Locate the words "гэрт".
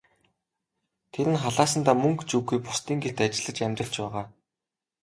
3.01-3.19